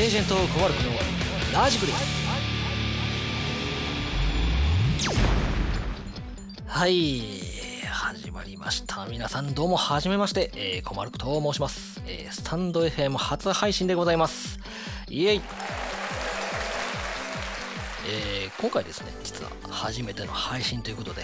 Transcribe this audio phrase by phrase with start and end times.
[0.00, 0.92] エージェントコワルクの
[1.52, 1.98] ラジクです
[6.66, 7.20] はい
[7.86, 9.04] 始まりました。
[9.10, 14.58] 皆さんどうもはじめまして、えー、コマルクと申します、えースタンド FM 初配信でございます。
[15.10, 15.42] イエイ。
[18.06, 21.22] えー今回ですね実は初めての配信ということで、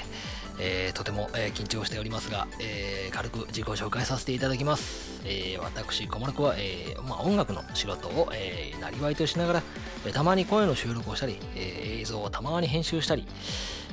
[0.59, 9.63] えーとても、えー緊張しておりますが、え軽く自己紹介させていただきます、え私小丸子は、えまあ、音楽の仕事を、えー、なりわいとしながら、
[10.07, 13.27] えたまに声の収録をしたり、え映像をたまに編集したり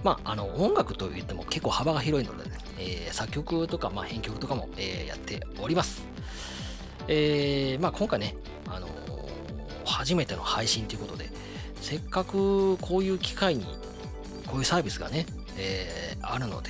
[0.04, 6.06] まあ、あの音楽といっても結構幅が広いのでね、え作曲とか、まあ、編曲とかも、えやっております。
[7.08, 8.36] えまあ、今回ね、
[8.68, 8.88] あの
[9.86, 11.30] 初めての配信ということで、
[11.84, 13.66] せっかくこういう機会に、
[14.48, 15.26] こういうサービスがね、
[15.58, 16.70] えーあるので、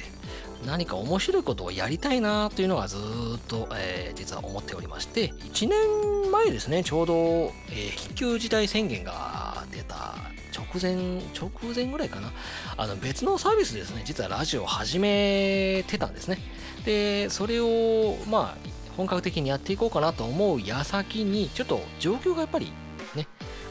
[0.65, 2.99] 何か面白いことをやりたいなというのがずっ
[3.47, 10.15] と、えー実は思っておりまして、1年前ですね、ちょうど、えー緊急事態宣言が出た
[10.57, 10.95] 直前、
[11.39, 12.31] 直前ぐらいかな、
[12.75, 16.39] あの別のサービスですね、実はラジオを始めてたんですね。
[16.85, 22.73] で、それを、まあ、本格的にやっていこうかなと思う矢先に、ちょっと状況がやっぱり、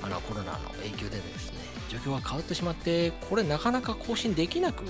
[0.03, 1.59] あのコロナの影響でですね、
[1.89, 4.85] 状況が変わってしまって、これなかなか更新できなく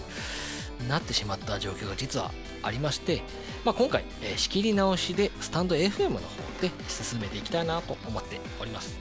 [0.89, 2.31] なってしまった状況が実は
[2.63, 3.23] ありまして、
[3.65, 6.23] まあ、今回、えー仕切り直しでスタンド FM の方
[6.61, 8.99] で進めていきたいなと思っております。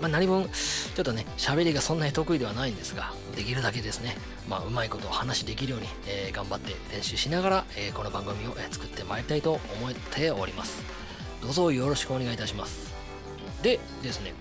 [0.00, 4.16] まあ、何分、ちょっとね、喋りがそんなに得意ではないんですが、できるだけですね、
[4.48, 10.82] まあ、うまいことを話できるように、えー頑張って練習しながら、えーこの番組を、え作ってまいりたいと思っております。
[11.42, 12.92] どうぞよろしくお願いいたします。
[13.62, 14.34] でですね、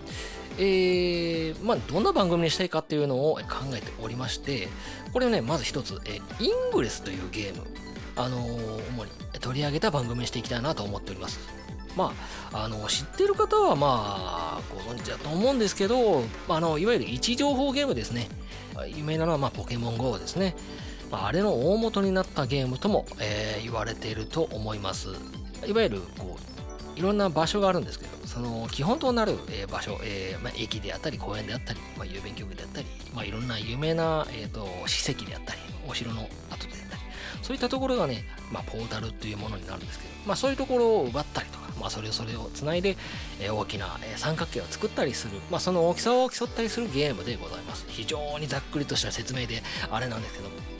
[0.58, 3.42] えーまあ、どんな番組にしたいかっていうのを考
[3.73, 4.68] えておりまして、
[5.12, 7.64] これをね、まず一つ、えーイングレスというゲーム、
[8.16, 11.40] あのー主に取り上げた番組にしていきたいなと思っております。
[11.96, 12.12] ま
[12.52, 18.30] あ、あの知ってる方はまあご存知だと思うんですけどあのいわゆる位置情報ゲームですね。
[18.88, 20.56] 有名なのはまあポケモン GO ですね、
[21.12, 25.09] まあ、あれの大元になったゲームとも、えー言われていると思います。
[25.68, 26.38] いわゆるこ
[26.96, 37.01] ういろんな場所があるんですけどその基本となる、えー場所、えーまあ、駅であったり公園であったり、まあ、郵便局であったり、まあ、いろんな有名な、えー、と史跡であったりお城の跡であったり
[37.44, 42.97] そういったところがね、まあ、ポータルというものになるんですけど、まあ、そういうところを奪ったりとか、まあ、それをそれをつないで、
[43.39, 47.85] えー大きな、え三角形を作ったりする、まあ、その大きさを競ったりするゲームでございます。
[47.88, 49.61] 非常にざっくりとした説明で
[49.91, 50.72] あれなんですけども。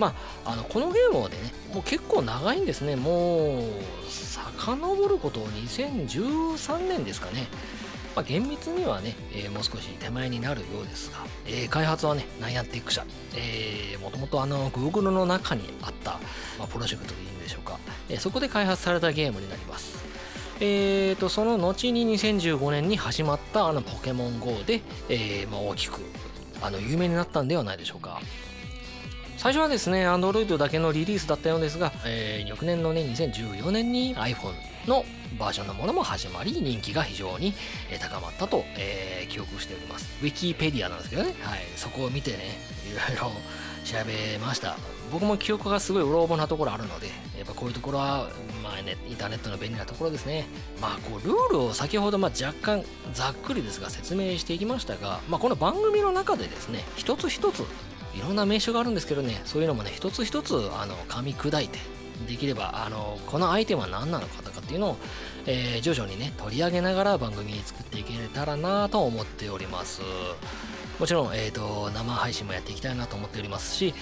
[0.00, 0.14] ま
[0.46, 1.36] あ、あのこのゲームはね
[1.74, 2.96] もう結構長いんですね。
[2.96, 3.62] もう
[4.08, 7.46] 遡ること2013年ですかね。
[8.16, 13.04] まあ、厳密にはね、えーもう少し手前になるようですが、えー開発はね、ナイアンティック社、
[13.36, 16.12] えー、もともとあの Google の中にあった、
[16.58, 17.78] まあ、プロジェクトでいいんでしょうか、
[18.08, 20.00] えーそこで開発されたゲームになります。
[20.62, 26.00] えー、とその後に2015年に始まったあのポケモン GO で、えーまあ、大きく
[26.60, 28.20] あの有名になったんではないでしょうか。
[29.40, 34.52] 最初はですね、Android だけのリリースだったようですが、えー翌年のね、2014年に iPhone
[34.86, 35.02] の
[35.38, 37.54] バージョンのものも始まり、人気が非常に
[37.90, 40.06] えー高まったと、えー記憶しております。
[40.20, 42.38] Wikipedia なんですけどね、はい、そこを見てね、
[42.92, 43.32] いろいろ
[43.82, 44.76] 調べました。
[45.10, 47.06] 僕も記憶がすごいうろ覚えなところあるので、
[47.38, 48.28] やっぱこういうところは、
[48.62, 50.46] まあね、インターネットの便利なところですね。
[50.82, 52.84] まあ、こう、ルールを先ほど、まあ、若干
[53.14, 57.64] ざっくりですが説明していきましたが、まあ、この番組の中でですね、一つ一つ
[58.14, 61.78] いろんな名称があるんですけどねそういうのもね一つ一つあの噛み砕いて
[62.28, 64.96] できればあのこのアイテムは何なのかとかっていうのを、
[65.46, 70.02] えー徐々にね取り上げながら番組に作っていけたらなと思っております。
[71.00, 73.94] もちろん、えー、と生配信もやっていきたいなと思っておりますし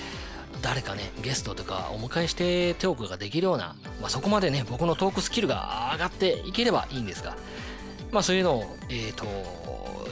[0.63, 7.37] 誰かねゲストとかお迎えしてトークができるような、まあ、そこまでね僕のトークスキルが上がっていければいいんですが
[8.11, 9.27] まあそういうのを、えー、と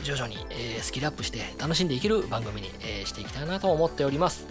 [0.07, 4.47] 徐々に、えースキルアップして楽しんでいける番組に、えーしていきたいなと思っております。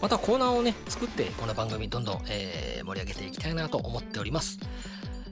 [0.00, 4.60] またコーナーをね、作ってこの番組どんどん、えー盛り上げていきたいなと思っております。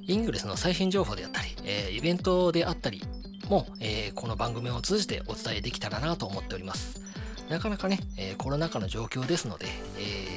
[0.02, 3.04] イングレスの最新情報であったり、えーイベントであったり
[3.48, 7.00] も、えーこの番組を通じてお伝えできたらなと思っております。
[7.48, 9.66] なかなかね、えーコロナ禍の状況ですので、
[9.98, 10.35] えー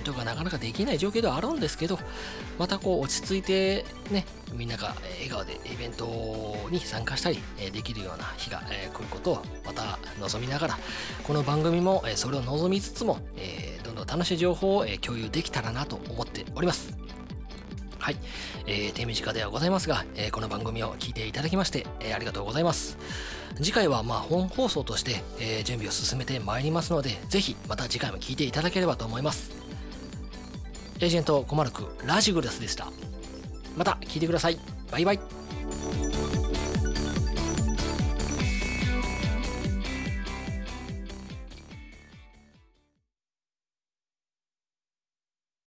[0.00, 1.98] ントがなかなかできない状況ではあるんですけど、
[2.58, 10.78] またこう落ち着いてね、みんなが笑顔でイベントに参加したりえできるような日がえ来ることをまた望みながら、
[11.22, 16.92] この番組もえそれを望みつつも、えどんどん楽しい情報をえ共有できたらなと思っております。
[17.98, 18.16] はい、
[18.66, 22.96] えー手短ではございますが、えーこの番組を聞いていただきまして、えーありがとうございます。
[23.56, 29.59] 次回はまあ本放送として、えー準備を進めてまいりますので、ぜひまた次回も聞いていただければと思います。
[31.00, 32.88] エージェントコマルクラジグラスでした。
[33.76, 34.58] また聞いてください。
[34.90, 35.20] バイバイ。